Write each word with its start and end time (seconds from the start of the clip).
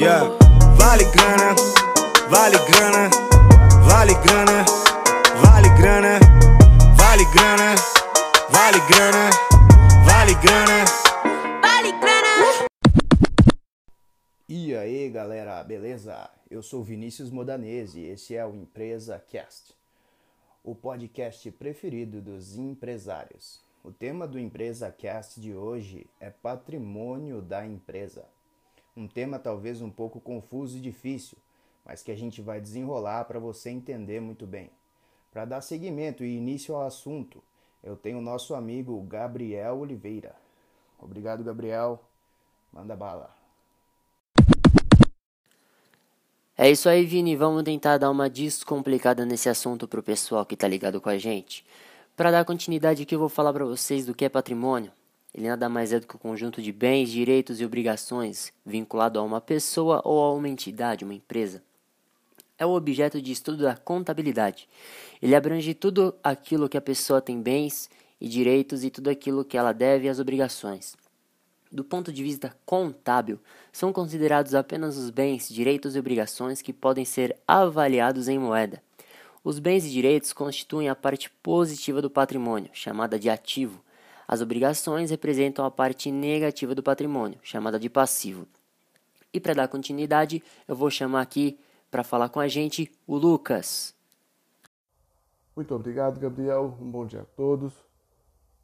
Yeah. 0.00 0.24
Vale 0.76 1.04
grana, 1.12 1.54
vale 2.28 2.58
grana, 2.68 3.10
vale 3.86 4.14
grana, 4.24 4.64
vale 5.40 5.68
grana, 5.78 6.18
vale 6.96 7.24
grana, 7.32 7.74
vale 8.50 8.80
grana, 8.88 9.30
vale 10.04 10.34
grana. 10.34 10.84
Vale 11.62 11.92
grana. 12.00 12.68
E 14.48 14.74
aí 14.74 15.08
galera, 15.10 15.62
beleza? 15.62 16.28
Eu 16.50 16.60
sou 16.60 16.82
Vinícius 16.82 17.30
Modanese 17.30 18.00
e 18.00 18.10
esse 18.10 18.34
é 18.34 18.44
o 18.44 18.52
Empresa 18.52 19.22
Cast, 19.30 19.76
o 20.64 20.74
podcast 20.74 21.48
preferido 21.52 22.20
dos 22.20 22.56
empresários. 22.56 23.60
O 23.84 23.92
tema 23.92 24.26
do 24.26 24.40
Empresa 24.40 24.90
Cast 24.90 25.40
de 25.40 25.54
hoje 25.54 26.04
é 26.18 26.30
patrimônio 26.30 27.40
da 27.40 27.64
empresa. 27.64 28.33
Um 28.96 29.08
tema 29.08 29.38
talvez 29.38 29.82
um 29.82 29.90
pouco 29.90 30.20
confuso 30.20 30.78
e 30.78 30.80
difícil, 30.80 31.36
mas 31.84 32.02
que 32.02 32.12
a 32.12 32.16
gente 32.16 32.40
vai 32.40 32.60
desenrolar 32.60 33.24
para 33.24 33.40
você 33.40 33.70
entender 33.70 34.20
muito 34.20 34.46
bem. 34.46 34.70
Para 35.32 35.44
dar 35.44 35.60
seguimento 35.60 36.22
e 36.22 36.36
início 36.36 36.76
ao 36.76 36.86
assunto, 36.86 37.42
eu 37.82 37.96
tenho 37.96 38.18
o 38.18 38.22
nosso 38.22 38.54
amigo 38.54 39.00
Gabriel 39.02 39.78
Oliveira. 39.78 40.36
Obrigado, 40.98 41.42
Gabriel. 41.42 42.00
Manda 42.72 42.94
bala. 42.94 43.34
É 46.56 46.70
isso 46.70 46.88
aí, 46.88 47.04
Vini. 47.04 47.34
Vamos 47.34 47.64
tentar 47.64 47.98
dar 47.98 48.10
uma 48.10 48.30
descomplicada 48.30 49.26
nesse 49.26 49.48
assunto 49.48 49.88
pro 49.88 50.04
pessoal 50.04 50.46
que 50.46 50.56
tá 50.56 50.68
ligado 50.68 51.00
com 51.00 51.08
a 51.08 51.18
gente. 51.18 51.66
Para 52.16 52.30
dar 52.30 52.44
continuidade 52.44 53.02
aqui, 53.02 53.16
eu 53.16 53.18
vou 53.18 53.28
falar 53.28 53.52
para 53.52 53.64
vocês 53.64 54.06
do 54.06 54.14
que 54.14 54.24
é 54.24 54.28
patrimônio. 54.28 54.92
Ele 55.34 55.48
nada 55.48 55.68
mais 55.68 55.92
é 55.92 55.98
do 55.98 56.06
que 56.06 56.14
o 56.14 56.16
um 56.16 56.20
conjunto 56.20 56.62
de 56.62 56.70
bens, 56.70 57.10
direitos 57.10 57.60
e 57.60 57.64
obrigações 57.64 58.52
vinculado 58.64 59.18
a 59.18 59.22
uma 59.22 59.40
pessoa 59.40 60.00
ou 60.04 60.22
a 60.22 60.32
uma 60.32 60.48
entidade, 60.48 61.04
uma 61.04 61.14
empresa. 61.14 61.60
É 62.56 62.64
o 62.64 62.70
objeto 62.70 63.20
de 63.20 63.32
estudo 63.32 63.64
da 63.64 63.76
contabilidade. 63.76 64.68
Ele 65.20 65.34
abrange 65.34 65.74
tudo 65.74 66.14
aquilo 66.22 66.68
que 66.68 66.76
a 66.76 66.80
pessoa 66.80 67.20
tem 67.20 67.42
bens 67.42 67.90
e 68.20 68.28
direitos 68.28 68.84
e 68.84 68.90
tudo 68.90 69.10
aquilo 69.10 69.44
que 69.44 69.58
ela 69.58 69.72
deve 69.72 70.06
e 70.06 70.08
as 70.08 70.20
obrigações. 70.20 70.94
Do 71.70 71.82
ponto 71.82 72.12
de 72.12 72.22
vista 72.22 72.56
contábil, 72.64 73.40
são 73.72 73.92
considerados 73.92 74.54
apenas 74.54 74.96
os 74.96 75.10
bens, 75.10 75.48
direitos 75.48 75.96
e 75.96 75.98
obrigações 75.98 76.62
que 76.62 76.72
podem 76.72 77.04
ser 77.04 77.36
avaliados 77.48 78.28
em 78.28 78.38
moeda. 78.38 78.80
Os 79.42 79.58
bens 79.58 79.84
e 79.84 79.90
direitos 79.90 80.32
constituem 80.32 80.88
a 80.88 80.94
parte 80.94 81.28
positiva 81.42 82.00
do 82.00 82.08
patrimônio, 82.08 82.70
chamada 82.72 83.18
de 83.18 83.28
ativo, 83.28 83.82
as 84.26 84.40
obrigações 84.40 85.10
representam 85.10 85.64
a 85.64 85.70
parte 85.70 86.10
negativa 86.10 86.74
do 86.74 86.82
patrimônio, 86.82 87.38
chamada 87.42 87.78
de 87.78 87.90
passivo. 87.90 88.46
E 89.32 89.40
para 89.40 89.54
dar 89.54 89.68
continuidade, 89.68 90.42
eu 90.66 90.76
vou 90.76 90.90
chamar 90.90 91.20
aqui 91.20 91.58
para 91.90 92.04
falar 92.04 92.28
com 92.28 92.40
a 92.40 92.48
gente 92.48 92.90
o 93.06 93.16
Lucas. 93.16 93.94
Muito 95.54 95.74
obrigado, 95.74 96.18
Gabriel. 96.18 96.76
Um 96.80 96.90
bom 96.90 97.06
dia 97.06 97.20
a 97.20 97.24
todos. 97.24 97.72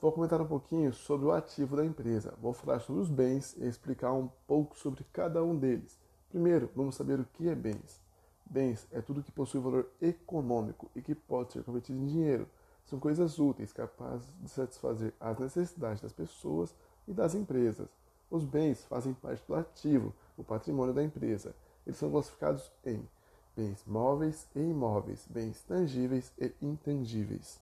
Vou 0.01 0.11
comentar 0.11 0.41
um 0.41 0.47
pouquinho 0.47 0.93
sobre 0.93 1.27
o 1.27 1.33
ativo 1.33 1.77
da 1.77 1.85
empresa. 1.85 2.35
Vou 2.41 2.53
falar 2.53 2.81
sobre 2.81 3.03
os 3.03 3.11
bens 3.11 3.55
e 3.59 3.67
explicar 3.67 4.13
um 4.13 4.29
pouco 4.47 4.77
sobre 4.77 5.05
cada 5.13 5.45
um 5.45 5.57
deles. 5.57 5.99
Primeiro, 6.31 6.71
vamos 6.75 6.95
saber 6.95 7.21
o 7.21 7.27
que 7.35 7.49
é 7.49 7.55
bens. 7.55 8.01
Bens 8.47 8.89
é 8.91 9.01
tudo 9.01 9.23
que 9.23 9.31
possui 9.31 9.61
valor 9.61 9.89
econômico 10.01 10.91
e 10.97 11.03
que 11.03 11.15
pode 11.15 11.53
ser 11.53 11.63
convertido 11.63 11.99
em 11.99 12.07
dinheiro 12.07 12.49
são 12.91 12.99
coisas 12.99 13.39
úteis, 13.39 13.73
capazes 13.73 14.27
de 14.41 14.51
satisfazer 14.51 15.15
as 15.21 15.39
necessidades 15.39 16.03
das 16.03 16.13
pessoas 16.13 16.75
e 17.07 17.13
das 17.13 17.37
empresas. 17.37 17.89
Os 18.29 18.45
bens 18.45 18.85
fazem 18.85 19.15
parte 19.15 19.45
do 19.47 19.55
ativo, 19.55 20.13
o 20.37 20.43
patrimônio 20.43 20.93
da 20.93 21.03
empresa. 21.03 21.55
Eles 21.87 21.99
são 21.99 22.11
classificados 22.11 22.71
em 22.85 23.01
bens 23.57 23.85
móveis 23.87 24.47
e 24.57 24.61
imóveis, 24.61 25.25
bens 25.31 25.63
tangíveis 25.63 26.33
e 26.37 26.53
intangíveis. 26.61 27.61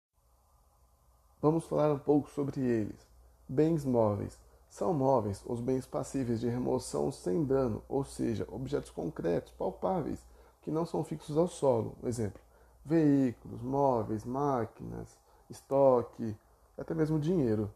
Vamos 1.41 1.65
falar 1.65 1.91
um 1.93 1.99
pouco 1.99 2.29
sobre 2.29 2.59
eles. 2.59 3.07
Bens 3.47 3.85
móveis 3.85 4.37
são 4.69 4.93
móveis 4.93 5.41
os 5.45 5.61
bens 5.61 5.85
passíveis 5.85 6.41
de 6.41 6.49
remoção 6.49 7.11
sem 7.11 7.45
dano, 7.45 7.81
ou 7.87 8.03
seja, 8.03 8.45
objetos 8.51 8.89
concretos, 8.89 9.53
palpáveis, 9.53 10.19
que 10.61 10.71
não 10.71 10.85
são 10.85 11.03
fixos 11.03 11.37
ao 11.37 11.47
solo. 11.47 11.95
Exemplo: 12.03 12.42
veículos, 12.85 13.61
móveis, 13.61 14.25
máquinas, 14.25 15.17
estoque, 15.49 16.35
até 16.77 16.93
mesmo 16.93 17.19
dinheiro. 17.19 17.71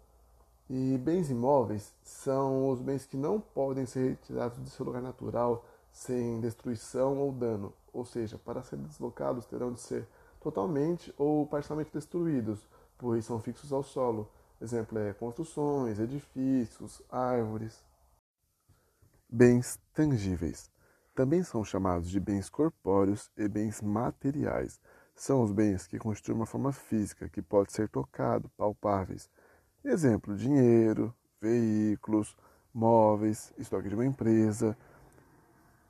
E 0.70 0.98
bens 0.98 1.30
imóveis 1.30 1.94
são 2.04 2.70
os 2.70 2.82
bens 2.82 3.06
que 3.06 3.16
não 3.16 3.40
podem 3.40 3.86
ser 3.86 4.10
retirados 4.10 4.62
de 4.62 4.70
seu 4.70 4.86
lugar 4.86 5.02
natural 5.02 5.64
sem 5.92 6.40
destruição 6.42 7.18
ou 7.18 7.32
dano, 7.32 7.74
ou 7.94 8.06
seja, 8.06 8.38
para 8.38 8.62
serem 8.62 8.86
deslocados 8.86 9.46
terão 9.46 9.72
de 9.72 9.80
ser 9.80 10.06
totalmente 10.42 11.14
ou 11.18 11.48
parcialmente 11.48 11.92
destruídos, 11.94 12.68
pois 12.98 13.26
são 13.26 13.40
fixos 13.40 13.72
ao 13.72 13.82
solo. 13.82 14.30
Exemplo 14.60 15.00
é 15.00 15.14
construções, 15.14 16.00
edifícios, 16.00 17.02
árvores. 17.10 17.84
Bens 19.30 19.80
tangíveis 19.94 20.70
também 21.18 21.42
são 21.42 21.64
chamados 21.64 22.12
de 22.12 22.20
bens 22.20 22.48
corpóreos 22.48 23.32
e 23.36 23.48
bens 23.48 23.82
materiais 23.82 24.80
são 25.18 25.42
os 25.42 25.52
bens 25.52 25.88
que 25.88 25.98
constituem 25.98 26.38
uma 26.38 26.46
forma 26.46 26.72
física 26.72 27.28
que 27.28 27.42
pode 27.42 27.74
ser 27.74 27.90
tocado, 27.90 28.50
palpáveis. 28.56 29.30
Exemplo: 29.84 30.38
dinheiro, 30.38 31.14
veículos, 31.42 32.38
móveis, 32.74 33.52
estoque 33.58 33.90
de 33.90 33.96
uma 33.96 34.06
empresa. 34.06 34.78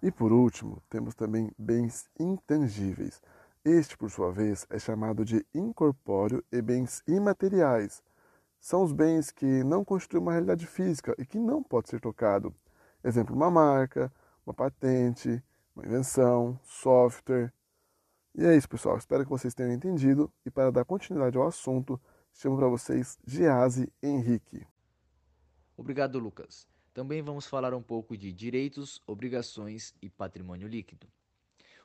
E 0.01 0.09
por 0.09 0.31
último, 0.31 0.81
temos 0.89 1.13
também 1.13 1.51
bens 1.57 2.09
intangíveis. 2.17 3.21
Este, 3.65 3.97
por 3.97 4.09
sua 4.09 4.31
vez, 4.31 4.65
é 4.69 4.79
chamado 4.79 5.25
de 5.25 5.45
incorpóreo 5.53 6.41
e 6.49 6.61
bens 6.61 7.03
imateriais. 7.05 8.01
São 8.61 8.81
os 8.81 8.93
bens 8.93 9.29
que 9.29 9.63
não 9.63 9.83
constituem 9.83 10.21
uma 10.21 10.31
realidade 10.31 10.65
física 10.65 11.13
e 11.17 11.25
que 11.25 11.37
não 11.37 11.61
pode 11.61 11.89
ser 11.89 11.99
tocado. 11.99 12.55
Exemplo: 13.03 13.35
uma 13.35 13.51
marca, 13.51 14.09
uma 14.45 14.53
patente, 14.53 15.43
uma 15.75 15.85
invenção, 15.85 16.57
software, 16.63 17.51
e 18.37 18.45
é 18.45 18.55
isso, 18.55 18.69
pessoal. 18.69 18.97
Espero 18.97 19.23
que 19.23 19.29
vocês 19.29 19.55
tenham 19.55 19.73
entendido. 19.73 20.31
E 20.45 20.51
para 20.51 20.71
dar 20.71 20.85
continuidade 20.85 21.35
ao 21.37 21.47
assunto, 21.47 21.99
chamo 22.31 22.55
para 22.55 22.67
vocês 22.67 23.17
Gease 23.25 23.91
Henrique. 24.01 24.65
Obrigado, 25.75 26.19
Lucas. 26.19 26.67
Também 26.93 27.21
vamos 27.21 27.47
falar 27.47 27.73
um 27.73 27.81
pouco 27.81 28.15
de 28.15 28.31
direitos, 28.31 29.01
obrigações 29.07 29.93
e 30.01 30.09
patrimônio 30.09 30.67
líquido. 30.67 31.07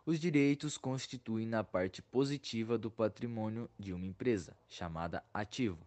Os 0.05 0.21
direitos 0.21 0.77
constituem 0.77 1.47
na 1.47 1.65
parte 1.65 2.03
positiva 2.03 2.77
do 2.77 2.91
patrimônio 2.91 3.71
de 3.79 3.93
uma 3.93 4.05
empresa, 4.05 4.57
chamada 4.69 5.23
ativo. 5.33 5.79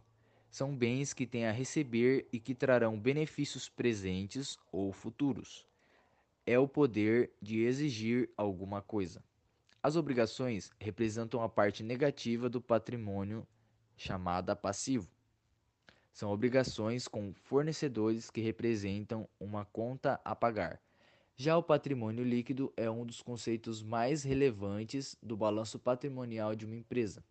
São 0.50 0.76
bens 0.76 1.14
que 1.14 1.28
têm 1.28 1.46
a 1.46 1.52
receber 1.52 2.28
e 2.32 2.40
que 2.40 2.56
trarão 2.56 3.00
benefícios 3.00 3.68
presentes 3.70 4.58
ou 4.72 4.92
futuros. 4.92 5.68
É 6.46 6.58
o 6.58 6.68
poder 6.68 7.32
de 7.42 7.62
exigir 7.62 8.30
alguma 8.38 8.82
coisa. 8.82 9.22
As 9.86 9.96
obrigações 9.96 10.72
representam 10.80 11.44
a 11.44 11.48
parte 11.48 11.84
negativa 11.84 12.50
do 12.50 12.60
patrimônio 12.60 13.48
chamada 13.96 14.56
passivo. 14.56 15.08
São 16.12 16.32
obrigações 16.32 17.08
com 17.08 17.32
fornecedores 17.36 18.32
que 18.32 18.42
representam 18.42 19.30
uma 19.40 19.64
conta 19.64 20.20
a 20.26 20.36
pagar. 20.36 20.82
Já 21.36 21.56
o 21.56 21.62
patrimônio 21.62 22.24
líquido 22.24 22.74
é 22.76 22.90
um 22.90 23.06
dos 23.06 23.22
conceitos 23.22 23.84
mais 23.84 24.24
relevantes 24.24 25.16
do 25.22 25.38
balanço 25.38 25.78
patrimonial 25.78 26.56
de 26.56 26.66
uma 26.66 26.76
empresa. 26.76 27.24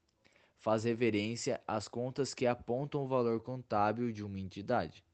Faz 0.57 0.85
referência 0.85 1.61
às 1.67 1.89
contas 1.89 2.35
que 2.35 2.47
apontam 2.47 3.03
o 3.03 3.09
valor 3.09 3.41
contábil 3.41 4.13
de 4.13 4.23
uma 4.23 4.39
entidade. 4.39 5.05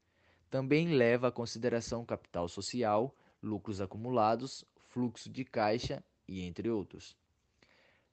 Também 0.47 0.89
leva 0.89 1.29
à 1.29 1.31
consideração 1.31 2.05
capital 2.05 2.47
social, 2.47 3.15
lucros 3.41 3.81
acumulados, 3.81 4.63
fluxo 4.89 5.27
de 5.27 5.43
caixa 5.43 6.03
e 6.27 6.43
entre 6.43 6.69
outros. 6.69 7.19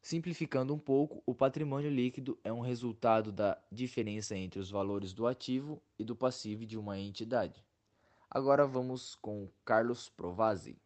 Simplificando 0.00 0.72
um 0.72 0.78
pouco, 0.78 1.22
o 1.26 1.34
patrimônio 1.34 1.90
líquido 1.90 2.38
é 2.42 2.52
um 2.52 2.60
resultado 2.60 3.30
da 3.32 3.58
diferença 3.70 4.36
entre 4.36 4.60
os 4.60 4.70
valores 4.70 5.12
do 5.12 5.26
ativo 5.26 5.82
e 5.98 6.04
do 6.04 6.16
passivo 6.16 6.64
de 6.64 6.78
uma 6.78 6.98
entidade. 6.98 7.64
Agora 8.30 8.66
vamos 8.66 9.14
com 9.16 9.48
Carlos 9.64 10.08
Provazzi. 10.08 10.76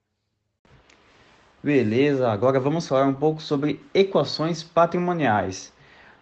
Beleza, 1.63 2.29
agora 2.31 2.59
vamos 2.59 2.89
falar 2.89 3.07
um 3.07 3.15
pouco 3.15 3.41
sobre 3.41 3.81
equações 3.95 4.63
patrimoniais. 4.63 5.73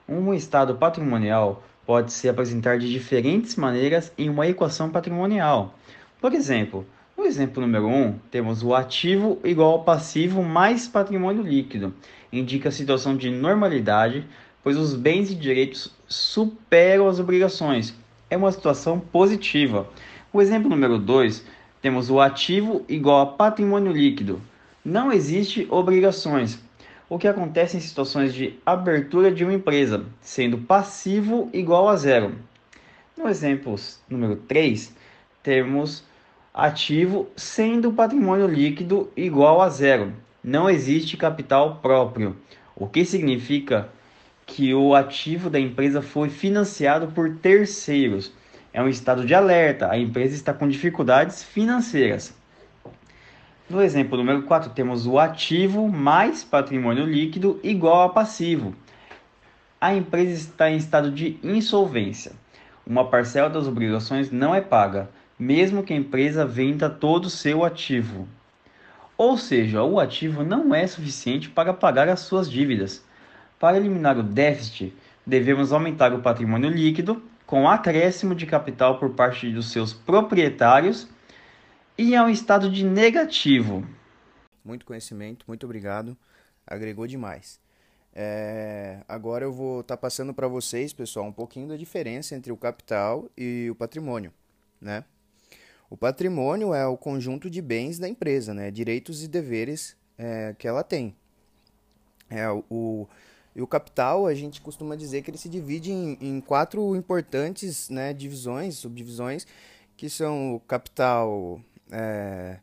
Um 0.06 0.34
estado 0.34 0.76
patrimonial 0.76 1.62
pode 1.86 2.12
se 2.12 2.28
apresentar 2.28 2.78
de 2.78 2.90
diferentes 2.90 3.56
maneiras 3.56 4.12
em 4.18 4.28
uma 4.28 4.46
equação 4.46 4.90
patrimonial. 4.90 5.74
Por 6.20 6.34
exemplo, 6.34 6.86
no 7.20 7.26
exemplo 7.26 7.60
número 7.60 7.86
1, 7.86 8.02
um, 8.02 8.18
temos 8.30 8.62
o 8.62 8.74
ativo 8.74 9.38
igual 9.44 9.72
ao 9.72 9.84
passivo 9.84 10.42
mais 10.42 10.88
patrimônio 10.88 11.42
líquido. 11.42 11.92
Indica 12.32 12.70
a 12.70 12.72
situação 12.72 13.14
de 13.14 13.30
normalidade, 13.30 14.26
pois 14.64 14.78
os 14.78 14.94
bens 14.94 15.30
e 15.30 15.34
direitos 15.34 15.94
superam 16.08 17.06
as 17.06 17.20
obrigações. 17.20 17.94
É 18.30 18.38
uma 18.38 18.50
situação 18.50 18.98
positiva. 18.98 19.86
O 20.32 20.40
exemplo 20.40 20.70
número 20.70 20.98
2, 20.98 21.44
temos 21.82 22.08
o 22.08 22.20
ativo 22.20 22.86
igual 22.88 23.20
a 23.20 23.26
patrimônio 23.26 23.92
líquido. 23.92 24.40
não 24.82 25.12
existe 25.12 25.66
obrigações, 25.68 26.58
o 27.06 27.18
que 27.18 27.28
acontece 27.28 27.76
em 27.76 27.80
situações 27.80 28.32
de 28.32 28.58
abertura 28.64 29.30
de 29.30 29.44
uma 29.44 29.52
empresa, 29.52 30.06
sendo 30.22 30.56
passivo 30.56 31.50
igual 31.52 31.86
a 31.86 31.96
zero. 31.96 32.34
No 33.14 33.28
exemplo 33.28 33.76
número 34.08 34.36
3, 34.36 34.96
temos 35.42 36.08
ativo 36.52 37.28
sendo 37.36 37.92
patrimônio 37.92 38.46
líquido 38.46 39.10
igual 39.16 39.62
a 39.62 39.68
zero. 39.68 40.12
Não 40.42 40.68
existe 40.68 41.16
capital 41.16 41.76
próprio, 41.76 42.36
o 42.74 42.86
que 42.86 43.04
significa 43.04 43.88
que 44.46 44.74
o 44.74 44.94
ativo 44.94 45.48
da 45.48 45.60
empresa 45.60 46.02
foi 46.02 46.28
financiado 46.28 47.08
por 47.08 47.36
terceiros. 47.36 48.32
É 48.72 48.82
um 48.82 48.88
estado 48.88 49.24
de 49.24 49.34
alerta, 49.34 49.90
a 49.90 49.98
empresa 49.98 50.34
está 50.34 50.52
com 50.52 50.68
dificuldades 50.68 51.42
financeiras. 51.42 52.34
No 53.68 53.80
exemplo 53.80 54.18
número 54.18 54.42
4, 54.42 54.70
temos 54.70 55.06
o 55.06 55.18
ativo 55.18 55.88
mais 55.88 56.42
patrimônio 56.42 57.04
líquido 57.04 57.60
igual 57.62 58.02
a 58.02 58.08
passivo. 58.08 58.74
A 59.80 59.94
empresa 59.94 60.32
está 60.32 60.68
em 60.68 60.76
estado 60.76 61.10
de 61.12 61.38
insolvência. 61.42 62.32
Uma 62.84 63.08
parcela 63.08 63.48
das 63.48 63.68
obrigações 63.68 64.32
não 64.32 64.52
é 64.52 64.60
paga, 64.60 65.08
mesmo 65.40 65.82
que 65.82 65.94
a 65.94 65.96
empresa 65.96 66.44
venda 66.44 66.90
todo 66.90 67.24
o 67.24 67.30
seu 67.30 67.64
ativo. 67.64 68.28
Ou 69.16 69.38
seja, 69.38 69.82
o 69.82 69.98
ativo 69.98 70.44
não 70.44 70.74
é 70.74 70.86
suficiente 70.86 71.48
para 71.48 71.72
pagar 71.72 72.10
as 72.10 72.20
suas 72.20 72.50
dívidas. 72.50 73.02
Para 73.58 73.78
eliminar 73.78 74.18
o 74.18 74.22
déficit, 74.22 74.94
devemos 75.26 75.72
aumentar 75.72 76.12
o 76.12 76.20
patrimônio 76.20 76.68
líquido 76.68 77.22
com 77.46 77.66
acréscimo 77.66 78.34
de 78.34 78.44
capital 78.44 78.98
por 78.98 79.14
parte 79.14 79.50
dos 79.50 79.72
seus 79.72 79.94
proprietários 79.94 81.08
e 81.96 82.14
é 82.14 82.22
um 82.22 82.28
estado 82.28 82.70
de 82.70 82.84
negativo. 82.84 83.86
Muito 84.62 84.84
conhecimento, 84.84 85.44
muito 85.48 85.64
obrigado. 85.64 86.16
Agregou 86.66 87.06
demais. 87.06 87.58
É, 88.14 89.00
agora 89.08 89.44
eu 89.44 89.52
vou 89.52 89.80
estar 89.80 89.96
tá 89.96 90.00
passando 90.00 90.34
para 90.34 90.48
vocês, 90.48 90.92
pessoal, 90.92 91.26
um 91.26 91.32
pouquinho 91.32 91.68
da 91.68 91.76
diferença 91.76 92.34
entre 92.34 92.52
o 92.52 92.56
capital 92.56 93.30
e 93.36 93.68
o 93.70 93.74
patrimônio, 93.74 94.32
né? 94.80 95.04
O 95.90 95.96
patrimônio 95.96 96.72
é 96.72 96.86
o 96.86 96.96
conjunto 96.96 97.50
de 97.50 97.60
bens 97.60 97.98
da 97.98 98.08
empresa, 98.08 98.54
né? 98.54 98.70
Direitos 98.70 99.24
e 99.24 99.28
deveres 99.28 99.96
é, 100.16 100.54
que 100.56 100.68
ela 100.68 100.84
tem. 100.84 101.16
É, 102.30 102.48
o, 102.48 103.08
e 103.56 103.60
o 103.60 103.66
capital, 103.66 104.28
a 104.28 104.34
gente 104.34 104.60
costuma 104.60 104.94
dizer 104.94 105.22
que 105.22 105.30
ele 105.30 105.36
se 105.36 105.48
divide 105.48 105.90
em, 105.90 106.16
em 106.20 106.40
quatro 106.40 106.94
importantes 106.94 107.90
né, 107.90 108.12
divisões, 108.12 108.76
subdivisões, 108.76 109.46
que 109.96 110.08
são 110.08 110.54
o 110.54 110.60
capital 110.60 111.60
é, 111.90 112.60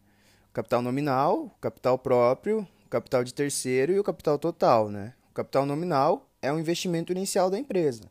capital 0.53 0.81
nominal, 0.81 1.55
capital 1.59 1.99
próprio, 1.99 2.65
capital 2.89 3.23
de 3.23 3.33
terceiro 3.33 3.91
e 3.91 3.99
o 3.99 4.03
capital 4.03 4.39
total. 4.39 4.89
Né? 4.89 5.13
O 5.29 5.33
capital 5.33 5.65
nominal 5.65 6.27
é 6.41 6.51
o 6.51 6.57
investimento 6.57 7.11
inicial 7.11 7.49
da 7.49 7.59
empresa. 7.59 8.09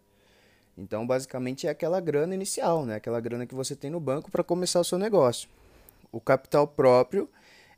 Então, 0.77 1.07
basicamente, 1.07 1.67
é 1.67 1.71
aquela 1.71 2.01
grana 2.01 2.35
inicial, 2.35 2.85
né? 2.85 2.97
aquela 2.97 3.21
grana 3.21 3.47
que 3.47 3.55
você 3.55 3.75
tem 3.75 3.91
no 3.91 4.01
banco 4.01 4.31
para 4.31 4.45
começar 4.45 4.81
o 4.81 4.85
seu 4.85 4.99
negócio. 4.99 5.49
O 6.13 6.21
capital 6.21 6.67
próprio, 6.67 7.29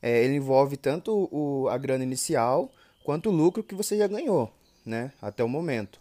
é, 0.02 0.24
ele 0.24 0.34
envolve 0.34 0.76
tanto 0.76 1.28
o, 1.32 1.68
a 1.68 1.78
grana 1.78 2.02
inicial 2.02 2.70
quanto 3.04 3.30
o 3.30 3.32
lucro 3.32 3.62
que 3.62 3.74
você 3.74 3.96
já 3.96 4.06
ganhou 4.06 4.52
né, 4.84 5.12
até 5.20 5.44
o 5.44 5.48
momento. 5.48 6.00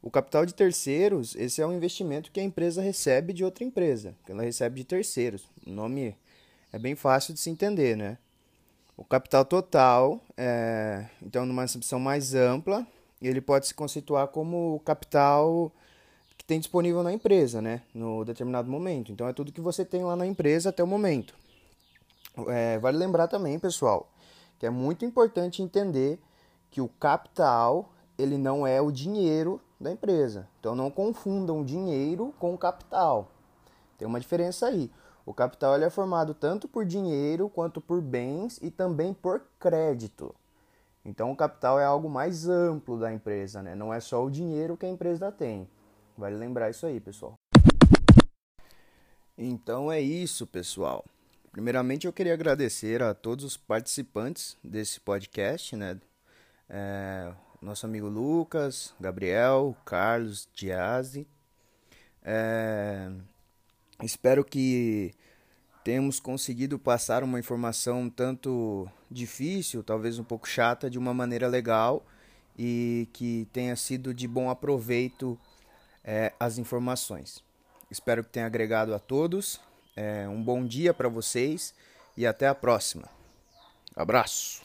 O 0.00 0.10
capital 0.10 0.44
de 0.44 0.52
terceiros, 0.52 1.36
esse 1.36 1.62
é 1.62 1.66
um 1.66 1.72
investimento 1.72 2.32
que 2.32 2.40
a 2.40 2.42
empresa 2.42 2.82
recebe 2.82 3.32
de 3.32 3.44
outra 3.44 3.62
empresa, 3.62 4.16
que 4.26 4.32
ela 4.32 4.42
recebe 4.42 4.80
de 4.80 4.84
terceiros. 4.84 5.48
O 5.64 5.70
nome 5.70 6.16
é 6.72 6.78
bem 6.78 6.96
fácil 6.96 7.32
de 7.32 7.38
se 7.38 7.50
entender, 7.50 7.96
né? 7.96 8.18
O 8.96 9.04
capital 9.04 9.44
total, 9.44 10.20
é, 10.36 11.06
então, 11.22 11.46
numa 11.46 11.62
acepção 11.62 12.00
mais 12.00 12.34
ampla, 12.34 12.86
ele 13.20 13.40
pode 13.40 13.68
se 13.68 13.74
constituir 13.74 14.26
como 14.28 14.74
o 14.74 14.80
capital 14.80 15.72
tem 16.52 16.60
disponível 16.60 17.02
na 17.02 17.10
empresa, 17.10 17.62
né? 17.62 17.80
No 17.94 18.26
determinado 18.26 18.70
momento. 18.70 19.10
Então, 19.10 19.26
é 19.26 19.32
tudo 19.32 19.50
que 19.50 19.60
você 19.60 19.86
tem 19.86 20.04
lá 20.04 20.14
na 20.14 20.26
empresa 20.26 20.68
até 20.68 20.84
o 20.84 20.86
momento. 20.86 21.34
É, 22.46 22.78
vale 22.78 22.98
lembrar 22.98 23.26
também, 23.26 23.58
pessoal, 23.58 24.12
que 24.58 24.66
é 24.66 24.70
muito 24.70 25.02
importante 25.02 25.62
entender 25.62 26.20
que 26.70 26.82
o 26.82 26.88
capital 26.88 27.90
ele 28.18 28.36
não 28.36 28.66
é 28.66 28.82
o 28.82 28.92
dinheiro 28.92 29.62
da 29.80 29.90
empresa. 29.90 30.46
Então, 30.60 30.74
não 30.74 30.90
confundam 30.90 31.64
dinheiro 31.64 32.34
com 32.38 32.54
capital. 32.58 33.30
Tem 33.96 34.06
uma 34.06 34.20
diferença 34.20 34.66
aí. 34.66 34.90
O 35.24 35.32
capital 35.32 35.74
ele 35.74 35.86
é 35.86 35.90
formado 35.90 36.34
tanto 36.34 36.68
por 36.68 36.84
dinheiro 36.84 37.48
quanto 37.48 37.80
por 37.80 38.02
bens 38.02 38.58
e 38.60 38.70
também 38.70 39.14
por 39.14 39.42
crédito. 39.58 40.34
Então 41.02 41.32
o 41.32 41.36
capital 41.36 41.80
é 41.80 41.84
algo 41.84 42.10
mais 42.10 42.46
amplo 42.46 42.98
da 42.98 43.12
empresa, 43.12 43.62
né? 43.62 43.74
Não 43.74 43.94
é 43.94 44.00
só 44.00 44.22
o 44.24 44.30
dinheiro 44.30 44.76
que 44.76 44.84
a 44.84 44.88
empresa 44.88 45.32
tem. 45.32 45.68
Vale 46.22 46.36
lembrar 46.36 46.70
isso 46.70 46.86
aí, 46.86 47.00
pessoal. 47.00 47.34
Então 49.36 49.90
é 49.90 50.00
isso, 50.00 50.46
pessoal. 50.46 51.04
Primeiramente 51.50 52.06
eu 52.06 52.12
queria 52.12 52.32
agradecer 52.32 53.02
a 53.02 53.12
todos 53.12 53.44
os 53.44 53.56
participantes 53.56 54.56
desse 54.62 55.00
podcast, 55.00 55.74
né? 55.74 55.98
É, 56.70 57.32
nosso 57.60 57.86
amigo 57.86 58.06
Lucas, 58.06 58.94
Gabriel, 59.00 59.76
Carlos, 59.84 60.48
Diazzi. 60.54 61.26
É, 62.22 63.10
Espero 64.00 64.44
que 64.44 65.12
tenhamos 65.82 66.20
conseguido 66.20 66.78
passar 66.78 67.24
uma 67.24 67.40
informação 67.40 68.08
tanto 68.08 68.88
difícil, 69.10 69.82
talvez 69.82 70.20
um 70.20 70.24
pouco 70.24 70.48
chata, 70.48 70.88
de 70.88 71.00
uma 71.00 71.12
maneira 71.12 71.48
legal 71.48 72.06
e 72.56 73.08
que 73.12 73.48
tenha 73.52 73.74
sido 73.74 74.14
de 74.14 74.28
bom 74.28 74.48
aproveito 74.48 75.36
é, 76.04 76.32
as 76.38 76.58
informações. 76.58 77.42
Espero 77.90 78.24
que 78.24 78.30
tenha 78.30 78.46
agregado 78.46 78.94
a 78.94 78.98
todos. 78.98 79.60
É, 79.94 80.26
um 80.28 80.42
bom 80.42 80.64
dia 80.64 80.94
para 80.94 81.08
vocês 81.08 81.74
e 82.16 82.26
até 82.26 82.48
a 82.48 82.54
próxima. 82.54 83.08
Abraço! 83.94 84.62